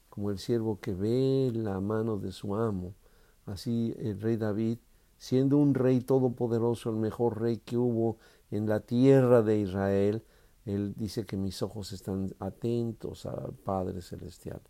como 0.10 0.32
el 0.32 0.40
siervo 0.40 0.80
que 0.80 0.94
ve 0.94 1.52
la 1.54 1.80
mano 1.80 2.18
de 2.18 2.32
su 2.32 2.56
amo, 2.56 2.96
así 3.46 3.94
el 4.00 4.20
rey 4.20 4.38
David 4.38 4.80
siendo 5.18 5.58
un 5.58 5.74
rey 5.74 6.02
todopoderoso, 6.02 6.90
el 6.90 6.98
mejor 6.98 7.42
rey 7.42 7.58
que 7.58 7.78
hubo 7.78 8.18
en 8.56 8.68
la 8.68 8.80
tierra 8.80 9.42
de 9.42 9.60
Israel, 9.60 10.24
él 10.66 10.94
dice 10.96 11.26
que 11.26 11.38
mis 11.38 11.62
ojos 11.62 11.92
están 11.92 12.34
atentos 12.40 13.26
al 13.26 13.54
Padre 13.54 14.02
Celestial, 14.02 14.62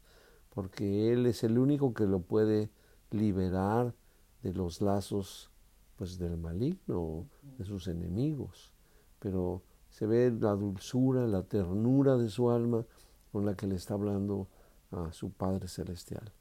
porque 0.50 1.12
Él 1.12 1.26
es 1.26 1.44
el 1.44 1.58
único 1.58 1.94
que 1.94 2.06
lo 2.06 2.20
puede 2.20 2.70
liberar 3.12 3.96
de 4.44 4.54
los 4.54 4.82
lazos 4.82 5.52
pues 5.96 6.18
del 6.18 6.38
maligno, 6.38 7.26
de 7.58 7.64
sus 7.64 7.88
enemigos. 7.88 8.74
Pero 9.20 9.64
se 9.90 10.06
ve 10.06 10.30
la 10.32 10.52
dulzura, 10.52 11.26
la 11.26 11.44
ternura 11.44 12.18
de 12.18 12.30
su 12.30 12.52
alma 12.52 12.86
con 13.32 13.46
la 13.46 13.56
que 13.56 13.68
le 13.68 13.76
está 13.76 13.94
hablando 13.94 14.50
a 14.92 15.14
su 15.14 15.32
Padre 15.32 15.70
Celestial. 15.70 16.34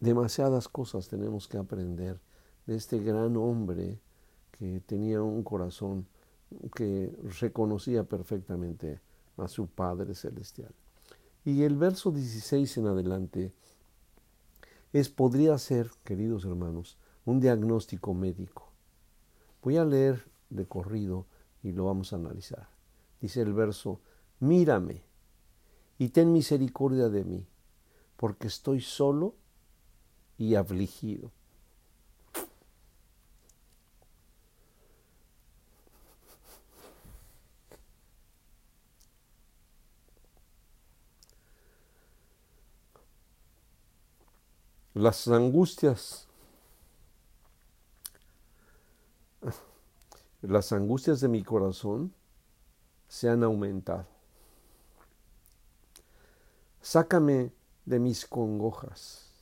Demasiadas 0.00 0.68
cosas 0.68 1.08
tenemos 1.08 1.48
que 1.48 1.56
aprender 1.56 2.20
de 2.66 2.76
este 2.76 2.98
gran 2.98 3.36
hombre 3.36 4.00
que 4.50 4.80
tenía 4.80 5.22
un 5.22 5.42
corazón 5.42 6.06
que 6.74 7.12
reconocía 7.40 8.04
perfectamente 8.04 9.00
a 9.36 9.48
su 9.48 9.66
Padre 9.66 10.14
Celestial. 10.14 10.72
Y 11.44 11.62
el 11.62 11.76
verso 11.76 12.10
16 12.10 12.78
en 12.78 12.86
adelante 12.86 13.52
es, 14.92 15.08
podría 15.08 15.58
ser, 15.58 15.90
queridos 16.04 16.44
hermanos, 16.44 16.96
un 17.24 17.40
diagnóstico 17.40 18.14
médico. 18.14 18.70
Voy 19.62 19.76
a 19.76 19.84
leer 19.84 20.24
de 20.50 20.66
corrido 20.66 21.26
y 21.62 21.72
lo 21.72 21.86
vamos 21.86 22.12
a 22.12 22.16
analizar. 22.16 22.68
Dice 23.20 23.42
el 23.42 23.52
verso, 23.52 24.00
mírame 24.40 25.02
y 25.98 26.10
ten 26.10 26.32
misericordia 26.32 27.08
de 27.08 27.24
mí, 27.24 27.46
porque 28.16 28.46
estoy 28.46 28.80
solo 28.80 29.34
y 30.38 30.54
afligido. 30.54 31.30
Las 44.94 45.26
angustias, 45.26 46.28
las 50.40 50.72
angustias 50.72 51.20
de 51.20 51.28
mi 51.28 51.42
corazón 51.42 52.14
se 53.08 53.28
han 53.28 53.42
aumentado. 53.42 54.06
Sácame 56.80 57.52
de 57.84 57.98
mis 57.98 58.24
congojas. 58.24 59.32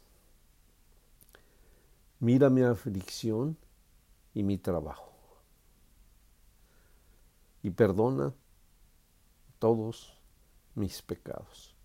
Mira 2.19 2.49
mi 2.49 2.63
aflicción 2.63 3.59
y 4.33 4.43
mi 4.43 4.57
trabajo. 4.57 5.13
Y 7.63 7.71
perdona 7.71 8.33
todos 9.59 10.19
mis 10.75 11.03
pecados. 11.03 11.77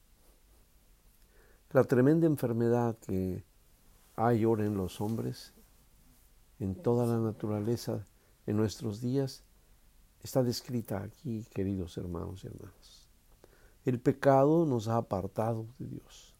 La 1.71 1.83
tremenda 1.83 2.27
enfermedad 2.27 2.97
que 2.99 3.43
hay 4.17 4.43
ahora 4.43 4.65
en 4.65 4.75
los 4.75 4.99
hombres, 4.99 5.53
en 6.59 6.73
toda 6.73 7.05
la 7.05 7.19
naturaleza, 7.19 8.07
en 8.47 8.57
nuestros 8.57 8.99
días, 8.99 9.43
está 10.23 10.41
descrita 10.41 11.03
aquí, 11.03 11.45
queridos 11.53 11.97
hermanos 11.97 12.43
y 12.43 12.47
hermanas. 12.47 13.07
El 13.85 13.99
pecado 13.99 14.65
nos 14.65 14.87
ha 14.87 14.97
apartado 14.97 15.67
de 15.77 15.87
Dios. 15.87 16.35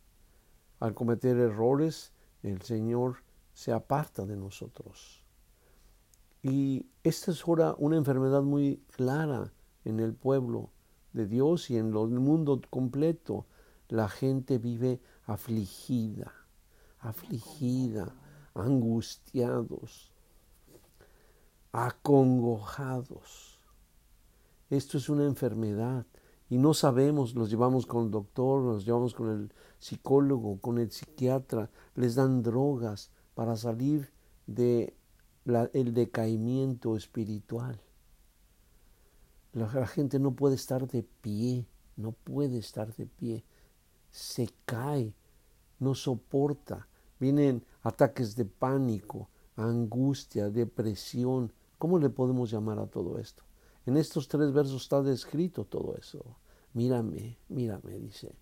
Al 0.79 0.95
cometer 0.95 1.37
errores, 1.37 2.13
el 2.41 2.63
Señor 2.63 3.17
se 3.53 3.71
aparta 3.71 4.25
de 4.25 4.35
nosotros. 4.35 5.23
Y 6.41 6.87
esta 7.03 7.29
es 7.29 7.43
ahora 7.47 7.75
una 7.77 7.97
enfermedad 7.97 8.41
muy 8.41 8.81
clara 8.89 9.53
en 9.85 9.99
el 9.99 10.15
pueblo 10.15 10.71
de 11.13 11.27
Dios 11.27 11.69
y 11.69 11.77
en 11.77 11.87
el 11.87 12.19
mundo 12.19 12.59
completo. 12.71 13.45
La 13.87 14.09
gente 14.09 14.57
vive 14.57 14.99
afligida 15.25 16.36
afligida, 17.09 18.15
angustiados, 18.53 20.11
acongojados. 21.71 23.59
Esto 24.69 24.97
es 24.97 25.09
una 25.09 25.25
enfermedad 25.25 26.05
y 26.49 26.57
no 26.57 26.73
sabemos, 26.73 27.35
los 27.35 27.49
llevamos 27.49 27.85
con 27.85 28.05
el 28.05 28.11
doctor, 28.11 28.63
los 28.63 28.85
llevamos 28.85 29.13
con 29.13 29.29
el 29.29 29.53
psicólogo, 29.79 30.59
con 30.59 30.77
el 30.77 30.91
psiquiatra, 30.91 31.69
les 31.95 32.15
dan 32.15 32.41
drogas 32.41 33.11
para 33.35 33.55
salir 33.55 34.11
de 34.45 34.95
decaimiento 35.45 36.95
espiritual. 36.95 37.81
La 39.53 39.87
gente 39.87 40.19
no 40.19 40.31
puede 40.31 40.55
estar 40.55 40.87
de 40.87 41.03
pie, 41.03 41.67
no 41.95 42.11
puede 42.11 42.59
estar 42.59 42.93
de 42.95 43.07
pie, 43.07 43.43
se 44.11 44.49
cae, 44.65 45.13
no 45.79 45.95
soporta, 45.95 46.87
vienen 47.19 47.63
ataques 47.83 48.35
de 48.35 48.45
pánico, 48.45 49.29
angustia, 49.55 50.49
depresión. 50.49 51.51
¿Cómo 51.77 51.99
le 51.99 52.09
podemos 52.09 52.51
llamar 52.51 52.79
a 52.79 52.87
todo 52.87 53.17
esto? 53.19 53.43
En 53.85 53.97
estos 53.97 54.27
tres 54.27 54.51
versos 54.51 54.83
está 54.83 55.01
descrito 55.01 55.63
todo 55.63 55.95
eso. 55.97 56.23
Mírame, 56.73 57.37
mírame, 57.49 57.97
dice. 57.99 58.33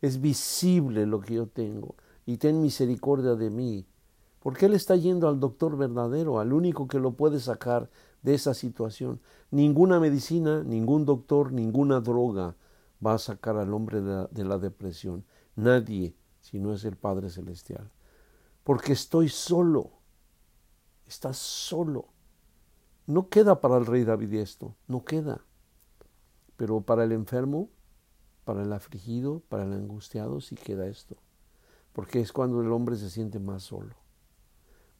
Es 0.00 0.20
visible 0.20 1.06
lo 1.06 1.20
que 1.20 1.34
yo 1.34 1.46
tengo 1.46 1.94
y 2.26 2.38
ten 2.38 2.62
misericordia 2.62 3.34
de 3.34 3.50
mí. 3.50 3.86
Porque 4.40 4.66
él 4.66 4.74
está 4.74 4.96
yendo 4.96 5.28
al 5.28 5.38
doctor 5.38 5.76
verdadero, 5.76 6.40
al 6.40 6.52
único 6.54 6.88
que 6.88 6.98
lo 6.98 7.12
puede 7.12 7.40
sacar 7.40 7.90
de 8.22 8.34
esa 8.34 8.54
situación. 8.54 9.20
Ninguna 9.50 10.00
medicina, 10.00 10.62
ningún 10.64 11.04
doctor, 11.04 11.52
ninguna 11.52 12.00
droga 12.00 12.56
va 13.04 13.14
a 13.14 13.18
sacar 13.18 13.56
al 13.56 13.74
hombre 13.74 14.00
de 14.00 14.10
la, 14.10 14.26
de 14.28 14.44
la 14.44 14.58
depresión. 14.58 15.24
Nadie, 15.56 16.14
si 16.40 16.58
no 16.58 16.72
es 16.72 16.84
el 16.84 16.96
Padre 16.96 17.28
Celestial. 17.28 17.90
Porque 18.70 18.92
estoy 18.92 19.28
solo. 19.28 19.90
Estás 21.04 21.38
solo. 21.38 22.06
No 23.04 23.28
queda 23.28 23.60
para 23.60 23.76
el 23.78 23.84
rey 23.84 24.04
David 24.04 24.34
esto, 24.34 24.76
no 24.86 25.04
queda. 25.04 25.44
Pero 26.56 26.80
para 26.80 27.02
el 27.02 27.10
enfermo, 27.10 27.68
para 28.44 28.62
el 28.62 28.72
afligido, 28.72 29.42
para 29.48 29.64
el 29.64 29.72
angustiado, 29.72 30.40
sí 30.40 30.54
queda 30.54 30.86
esto. 30.86 31.16
Porque 31.92 32.20
es 32.20 32.30
cuando 32.30 32.60
el 32.60 32.70
hombre 32.70 32.94
se 32.94 33.10
siente 33.10 33.40
más 33.40 33.64
solo. 33.64 33.96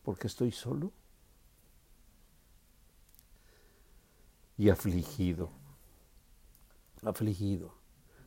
Porque 0.03 0.27
estoy 0.27 0.51
solo 0.51 0.91
y 4.59 4.69
afligido. 4.69 5.49
Afligido. 7.05 7.73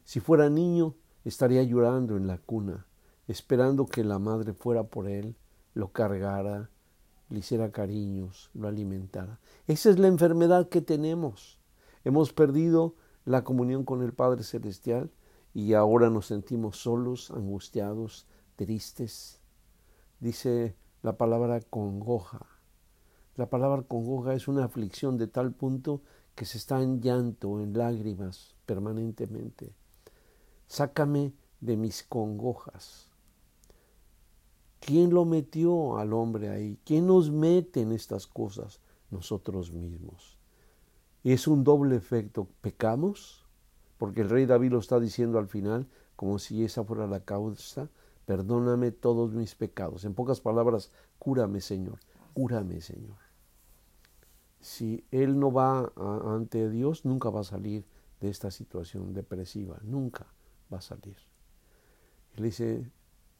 Si 0.06 0.22
fuera 0.22 0.50
niño, 0.50 0.96
estaría 1.26 1.64
llorando 1.64 2.16
en 2.16 2.28
la 2.28 2.38
cuna, 2.38 2.86
esperando 3.28 3.86
que 3.86 4.04
la 4.04 4.20
madre 4.20 4.54
fuera 4.54 4.84
por 4.84 5.08
él, 5.08 5.36
lo 5.74 5.92
cargara, 5.92 6.70
le 7.30 7.40
hiciera 7.40 7.72
cariños, 7.72 8.50
lo 8.54 8.68
alimentara. 8.68 9.40
Esa 9.68 9.90
es 9.90 10.00
la 10.00 10.08
enfermedad 10.08 10.70
que 10.70 10.82
tenemos. 10.82 11.60
Hemos 12.04 12.34
perdido 12.34 12.96
la 13.26 13.44
comunión 13.44 13.86
con 13.86 14.04
el 14.04 14.14
Padre 14.14 14.44
Celestial 14.44 15.12
y 15.54 15.74
ahora 15.74 16.10
nos 16.10 16.28
sentimos 16.28 16.78
solos, 16.78 17.32
angustiados, 17.32 18.28
tristes. 18.56 19.40
Dice 20.20 20.76
la 21.02 21.18
palabra 21.18 21.60
congoja. 21.62 22.46
La 23.36 23.50
palabra 23.50 23.84
congoja 23.84 24.34
es 24.34 24.48
una 24.48 24.66
aflicción 24.66 25.18
de 25.18 25.28
tal 25.28 25.54
punto 25.54 26.02
que 26.36 26.46
se 26.46 26.58
está 26.58 26.82
en 26.82 27.02
llanto, 27.02 27.62
en 27.62 27.78
lágrimas 27.78 28.56
permanentemente. 28.66 29.74
Sácame 30.68 31.34
de 31.62 31.78
mis 31.78 32.04
congojas. 32.04 33.13
¿Quién 34.86 35.14
lo 35.14 35.24
metió 35.24 35.98
al 35.98 36.12
hombre 36.12 36.50
ahí? 36.50 36.78
¿Quién 36.84 37.08
nos 37.08 37.32
mete 37.32 37.80
en 37.80 37.94
estas 37.94 38.28
cosas? 38.28 38.82
Nosotros 39.12 39.72
mismos. 39.72 40.38
Es 41.24 41.48
un 41.48 41.64
doble 41.64 41.96
efecto. 41.96 42.50
Pecamos, 42.60 43.46
porque 43.98 44.20
el 44.20 44.30
rey 44.30 44.46
David 44.46 44.72
lo 44.72 44.80
está 44.80 45.00
diciendo 45.00 45.40
al 45.40 45.48
final, 45.48 45.88
como 46.18 46.38
si 46.38 46.66
esa 46.66 46.84
fuera 46.84 47.08
la 47.08 47.22
causa. 47.22 47.90
Perdóname 48.26 48.92
todos 48.92 49.34
mis 49.34 49.56
pecados. 49.56 50.04
En 50.04 50.16
pocas 50.16 50.42
palabras, 50.42 50.92
cúrame, 51.18 51.62
Señor. 51.62 52.00
Cúrame, 52.34 52.82
Señor. 52.82 53.16
Si 54.60 55.06
él 55.12 55.40
no 55.40 55.54
va 55.54 55.94
ante 56.26 56.70
Dios, 56.70 57.06
nunca 57.06 57.30
va 57.30 57.40
a 57.40 57.46
salir 57.46 57.86
de 58.20 58.30
esta 58.30 58.52
situación 58.52 59.14
depresiva. 59.14 59.80
Nunca 59.84 60.28
va 60.72 60.80
a 60.80 60.82
salir. 60.82 61.16
Él 62.36 62.44
dice, 62.44 62.92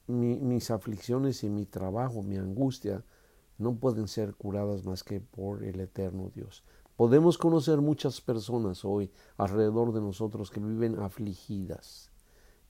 mis 0.06 0.70
aflicciones 0.70 1.44
y 1.44 1.50
mi 1.50 1.66
trabajo, 1.66 2.22
mi 2.22 2.36
angustia, 2.36 3.04
no 3.58 3.76
pueden 3.76 4.08
ser 4.08 4.34
curadas 4.34 4.84
más 4.84 5.04
que 5.04 5.20
por 5.20 5.64
el 5.64 5.80
eterno 5.80 6.30
Dios. 6.34 6.64
Podemos 6.96 7.38
conocer 7.38 7.80
muchas 7.80 8.20
personas 8.20 8.84
hoy 8.84 9.10
alrededor 9.36 9.92
de 9.92 10.00
nosotros 10.00 10.50
que 10.50 10.60
viven 10.60 10.98
afligidas, 11.00 12.10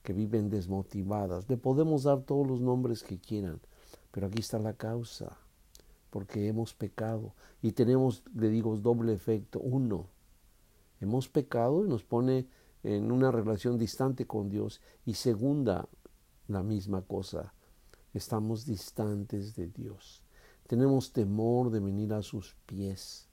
que 0.01 0.13
viven 0.13 0.49
desmotivadas. 0.49 1.47
Le 1.49 1.57
podemos 1.57 2.03
dar 2.03 2.21
todos 2.21 2.47
los 2.47 2.61
nombres 2.61 3.03
que 3.03 3.19
quieran, 3.19 3.59
pero 4.11 4.27
aquí 4.27 4.39
está 4.39 4.57
la 4.57 4.73
causa, 4.73 5.37
porque 6.09 6.47
hemos 6.47 6.73
pecado 6.73 7.35
y 7.61 7.73
tenemos, 7.73 8.23
le 8.33 8.49
digo, 8.49 8.75
doble 8.77 9.13
efecto. 9.13 9.59
Uno, 9.59 10.07
hemos 11.01 11.27
pecado 11.29 11.85
y 11.85 11.89
nos 11.89 12.03
pone 12.03 12.47
en 12.83 13.11
una 13.11 13.31
relación 13.31 13.77
distante 13.77 14.25
con 14.25 14.49
Dios. 14.49 14.81
Y 15.05 15.15
segunda, 15.15 15.87
la 16.47 16.63
misma 16.63 17.01
cosa. 17.01 17.53
Estamos 18.13 18.65
distantes 18.65 19.55
de 19.55 19.67
Dios. 19.67 20.23
Tenemos 20.67 21.11
temor 21.11 21.69
de 21.69 21.79
venir 21.79 22.13
a 22.13 22.21
sus 22.21 22.55
pies. 22.65 23.27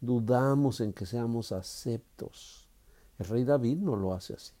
Dudamos 0.00 0.80
en 0.80 0.92
que 0.92 1.06
seamos 1.06 1.52
aceptos. 1.52 2.68
El 3.18 3.26
rey 3.26 3.44
David 3.44 3.78
no 3.78 3.96
lo 3.96 4.12
hace 4.12 4.34
así. 4.34 4.52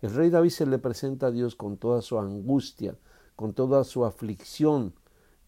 El 0.00 0.14
rey 0.14 0.30
David 0.30 0.50
se 0.50 0.66
le 0.66 0.78
presenta 0.78 1.26
a 1.26 1.30
Dios 1.30 1.56
con 1.56 1.76
toda 1.76 2.02
su 2.02 2.18
angustia, 2.18 2.96
con 3.34 3.52
toda 3.52 3.82
su 3.84 4.04
aflicción, 4.04 4.94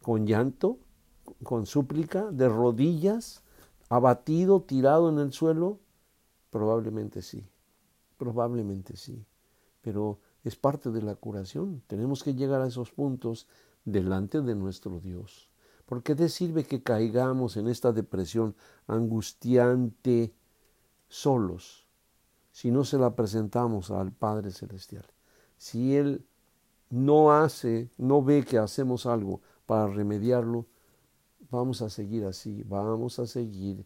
con 0.03 0.27
llanto, 0.27 0.79
con 1.43 1.67
súplica, 1.67 2.31
de 2.33 2.49
rodillas, 2.49 3.43
abatido, 3.89 4.63
tirado 4.63 5.09
en 5.09 5.19
el 5.19 5.33
suelo. 5.33 5.79
Probablemente 6.51 7.23
sí, 7.23 7.47
probablemente 8.17 8.97
sí. 8.97 9.25
Pero 9.83 10.19
es 10.45 10.57
parte 10.57 10.91
de 10.91 11.03
la 11.03 11.15
curación. 11.15 11.83
Tenemos 11.87 12.23
que 12.23 12.35
llegar 12.35 12.61
a 12.63 12.69
esos 12.69 12.91
puntos 12.91 13.47
delante 13.85 14.41
de 14.41 14.55
nuestro 14.55 15.01
Dios. 15.01 15.51
¿Por 15.87 16.03
qué 16.03 16.15
te 16.15 16.29
sirve 16.29 16.65
que 16.65 16.83
caigamos 16.83 17.57
en 17.57 17.69
esta 17.69 17.93
depresión 17.93 18.55
angustiante 18.87 20.33
solos 21.09 21.87
si 22.53 22.71
no 22.71 22.85
se 22.85 22.99
la 22.99 23.17
presentamos 23.17 23.91
al 23.91 24.13
Padre 24.13 24.53
Celestial? 24.53 25.07
Si 25.57 25.97
Él 25.97 26.25
no 26.91 27.33
hace, 27.33 27.91
no 27.99 28.23
ve 28.23 28.45
que 28.45 28.59
hacemos 28.59 29.07
algo 29.07 29.41
para 29.67 29.89
remediarlo, 29.89 30.67
vamos 31.51 31.83
a 31.83 31.91
seguir 31.91 32.25
así, 32.25 32.63
vamos 32.65 33.19
a 33.19 33.27
seguir 33.27 33.85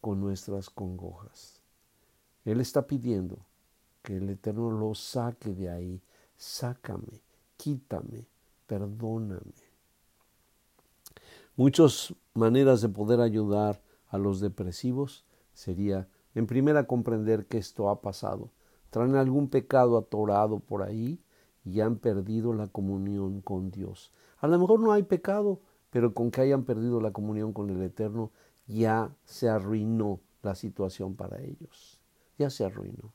con 0.00 0.20
nuestras 0.20 0.70
congojas. 0.70 1.60
Él 2.44 2.60
está 2.60 2.86
pidiendo 2.86 3.38
que 4.04 4.18
el 4.18 4.28
Eterno 4.28 4.70
lo 4.70 4.94
saque 4.94 5.54
de 5.54 5.70
ahí. 5.70 6.02
Sácame, 6.36 7.22
quítame, 7.56 8.28
perdóname. 8.66 9.40
Muchas 11.56 12.14
maneras 12.34 12.82
de 12.82 12.90
poder 12.90 13.20
ayudar 13.20 13.80
a 14.08 14.18
los 14.18 14.40
depresivos 14.40 15.24
sería, 15.54 16.06
en 16.34 16.46
primera, 16.46 16.86
comprender 16.86 17.46
que 17.46 17.56
esto 17.56 17.88
ha 17.88 18.02
pasado. 18.02 18.50
Traen 18.90 19.16
algún 19.16 19.48
pecado 19.48 19.96
atorado 19.96 20.60
por 20.60 20.82
ahí 20.82 21.18
y 21.64 21.80
han 21.80 21.96
perdido 21.96 22.52
la 22.52 22.68
comunión 22.68 23.40
con 23.40 23.70
Dios. 23.70 24.12
A 24.38 24.48
lo 24.48 24.58
mejor 24.58 24.80
no 24.80 24.92
hay 24.92 25.04
pecado, 25.04 25.60
pero 25.88 26.12
con 26.12 26.30
que 26.30 26.42
hayan 26.42 26.64
perdido 26.64 27.00
la 27.00 27.12
comunión 27.12 27.54
con 27.54 27.70
el 27.70 27.80
Eterno, 27.80 28.32
ya 28.66 29.16
se 29.24 29.48
arruinó 29.48 30.20
la 30.42 30.54
situación 30.54 31.14
para 31.16 31.40
ellos. 31.40 31.98
Ya 32.36 32.50
se 32.50 32.66
arruinó. 32.66 33.14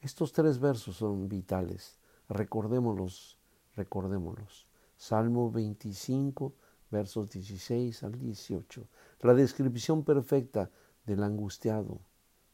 Estos 0.00 0.32
tres 0.32 0.60
versos 0.60 0.96
son 0.96 1.28
vitales. 1.28 1.98
Recordémoslos, 2.28 3.38
recordémoslos. 3.74 4.66
Salmo 4.96 5.50
25, 5.50 6.54
versos 6.90 7.30
16 7.30 8.02
al 8.04 8.18
18. 8.18 8.86
La 9.22 9.34
descripción 9.34 10.04
perfecta 10.04 10.70
del 11.04 11.22
angustiado, 11.22 12.00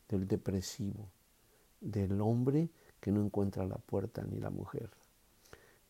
del 0.09 0.27
depresivo, 0.27 1.11
del 1.81 2.21
hombre 2.21 2.71
que 3.01 3.13
no 3.13 3.23
encuentra 3.23 3.67
la 3.67 3.77
puerta 3.77 4.25
ni 4.25 4.39
la 4.39 4.51
mujer. 4.51 4.91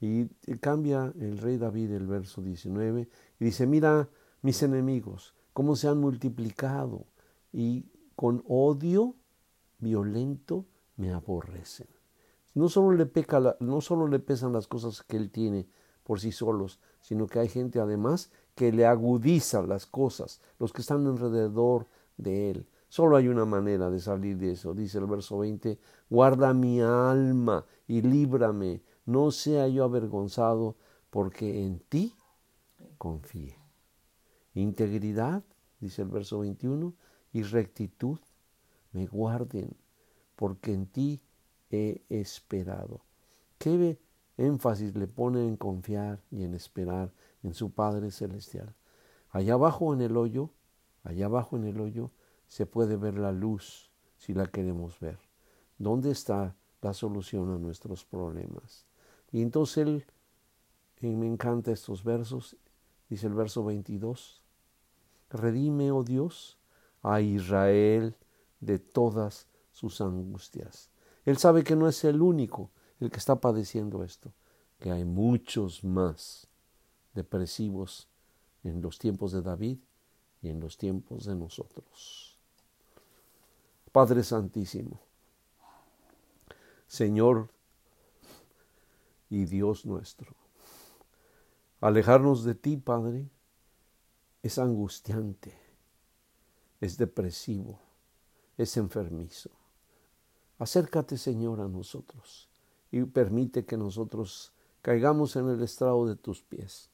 Y 0.01 0.27
cambia 0.61 1.13
el 1.19 1.39
rey 1.39 1.57
David 1.57 1.93
el 1.93 2.07
verso 2.07 2.43
19 2.43 3.09
y 3.39 3.45
dice, 3.45 3.67
mira 3.67 4.09
mis 4.43 4.63
enemigos, 4.63 5.35
cómo 5.53 5.77
se 5.77 5.89
han 5.89 5.99
multiplicado 5.99 7.07
y 7.53 7.87
con 8.17 8.43
odio 8.47 9.15
violento 9.79 10.67
me 10.97 11.13
aborrecen. 11.13 11.89
No 12.55 12.69
solo, 12.69 12.93
le 12.93 14.19
pesan 14.19 14.53
las 14.53 14.69
cosas 14.69 15.03
que 15.03 15.17
él 15.17 15.31
tiene 15.31 15.67
por 16.05 16.21
sí 16.21 16.31
solos, 16.31 16.79
sino 17.01 17.27
que 17.27 17.41
hay 17.41 17.49
gente 17.49 17.81
además 17.81 18.31
que 18.55 18.71
le 18.71 18.87
agudiza 18.87 19.63
las 19.63 19.87
cosas, 19.87 20.41
los 20.59 20.73
que 20.73 20.83
están 20.83 21.07
alrededor 21.07 21.87
de 22.17 22.51
él. 22.51 22.69
Solo 22.89 23.17
hay 23.17 23.27
una 23.27 23.45
manera 23.45 23.91
de 23.91 23.99
salir 23.99 24.39
de 24.39 24.53
eso. 24.53 24.73
Dice 24.73 24.99
el 24.99 25.07
verso 25.07 25.39
20, 25.39 25.81
guarda 26.09 26.55
mi 26.55 26.81
alma 26.81 27.67
y 27.89 28.03
líbrame, 28.03 28.83
no 29.05 29.33
sea 29.33 29.67
yo 29.67 29.83
avergonzado, 29.83 30.77
porque 31.11 31.65
en 31.65 31.81
ti 31.81 32.15
confíe. 32.99 33.59
Integridad, 34.55 35.43
dice 35.81 36.03
el 36.03 36.09
verso 36.09 36.41
21, 36.41 36.95
y 37.33 37.43
rectitud 37.43 38.21
me 38.93 39.07
guarden, 39.07 39.77
porque 40.37 40.73
en 40.73 40.87
ti 40.87 41.21
he 41.71 42.03
esperado. 42.09 43.03
¿Qué 43.59 43.99
énfasis 44.37 44.95
le 44.97 45.07
pone 45.07 45.47
en 45.47 45.57
confiar 45.57 46.23
y 46.31 46.45
en 46.45 46.55
esperar 46.55 47.13
en 47.43 47.55
su 47.55 47.71
Padre 47.71 48.11
Celestial? 48.11 48.75
Allá 49.31 49.55
abajo 49.55 49.95
en 49.95 50.01
el 50.01 50.17
hoyo, 50.17 50.51
allá 51.03 51.27
abajo 51.27 51.57
en 51.57 51.65
el 51.65 51.81
hoyo, 51.81 52.11
se 52.49 52.67
puede 52.67 52.97
ver 52.97 53.19
la 53.19 53.33
luz 53.33 53.91
si 54.17 54.35
la 54.35 54.47
queremos 54.47 55.01
ver. 55.01 55.19
¿Dónde 55.79 56.11
está 56.11 56.55
la 56.83 56.95
solución 56.95 57.53
a 57.53 57.59
nuestros 57.59 58.05
problemas? 58.05 58.87
Y 59.33 59.43
entonces 59.43 59.79
él, 59.79 60.05
me 61.01 61.27
encanta 61.27 61.73
estos 61.73 62.05
versos, 62.05 62.57
dice 63.09 63.27
el 63.27 63.35
verso 63.35 63.65
22, 63.65 64.45
redime, 65.31 65.91
oh 65.91 66.05
Dios, 66.05 66.59
a 67.03 67.21
Israel 67.21 68.17
de 68.61 68.79
todas 68.79 69.49
sus 69.75 70.01
angustias. 70.01 70.89
Él 71.25 71.37
sabe 71.37 71.65
que 71.65 71.77
no 71.77 71.89
es 71.89 72.05
el 72.05 72.23
único 72.23 72.71
el 73.01 73.11
que 73.11 73.19
está 73.19 73.41
padeciendo 73.41 74.05
esto, 74.05 74.33
que 74.79 74.91
hay 74.91 75.05
muchos 75.05 75.85
más 75.85 76.47
depresivos 77.13 78.09
en 78.63 78.81
los 78.81 78.99
tiempos 78.99 79.33
de 79.33 79.43
David 79.43 79.79
y 80.41 80.49
en 80.49 80.61
los 80.61 80.79
tiempos 80.79 81.25
de 81.27 81.35
nosotros. 81.35 82.39
Padre 83.93 84.23
Santísimo, 84.23 85.01
Señor 86.87 87.51
y 89.29 89.45
Dios 89.45 89.85
nuestro. 89.85 90.35
Alejarnos 91.81 92.45
de 92.45 92.55
ti, 92.55 92.77
Padre, 92.77 93.29
es 94.43 94.59
angustiante, 94.59 95.53
es 96.81 96.97
depresivo, 96.97 97.81
es 98.57 98.77
enfermizo. 98.77 99.51
Acércate, 100.65 101.19
Señor, 101.19 101.61
a 101.61 101.69
nosotros 101.69 102.49
y 102.91 103.03
permite 103.03 103.67
que 103.67 103.77
nosotros 103.77 104.51
caigamos 104.81 105.37
en 105.37 105.47
el 105.51 105.63
estrado 105.63 106.07
de 106.07 106.17
tus 106.17 106.41
pies, 106.41 106.89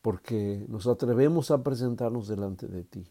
porque 0.00 0.64
nos 0.70 0.86
atrevemos 0.86 1.50
a 1.50 1.62
presentarnos 1.62 2.28
delante 2.28 2.66
de 2.66 2.82
ti 2.84 3.06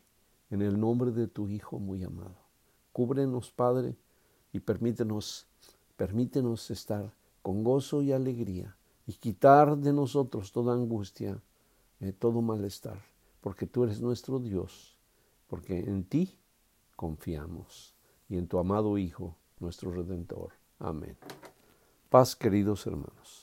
en 0.50 0.64
el 0.64 0.80
nombre 0.80 1.12
de 1.12 1.28
tu 1.28 1.48
Hijo 1.48 1.78
muy 1.78 2.04
amado. 2.04 2.40
Cúbrenos, 2.92 3.52
Padre, 3.52 3.96
y 4.52 4.62
permítenos, 4.62 5.46
permítenos 5.96 6.72
estar 6.72 7.14
con 7.44 7.64
gozo 7.64 8.02
y 8.02 8.12
alegría 8.14 8.76
y 9.06 9.14
quitar 9.14 9.78
de 9.78 9.94
nosotros 9.94 10.52
toda 10.52 10.74
angustia, 10.74 11.40
eh, 12.00 12.14
todo 12.14 12.42
malestar, 12.42 13.00
porque 13.42 13.68
tú 13.68 13.84
eres 13.84 14.02
nuestro 14.02 14.40
Dios, 14.40 14.98
porque 15.48 15.82
en 15.82 16.04
ti 16.04 16.36
confiamos 16.96 17.91
y 18.32 18.38
en 18.38 18.48
tu 18.48 18.60
amado 18.60 18.98
Hijo, 18.98 19.36
nuestro 19.60 19.92
Redentor. 19.92 20.54
Amén. 20.80 21.18
Paz, 22.10 22.34
queridos 22.34 22.88
hermanos. 22.88 23.41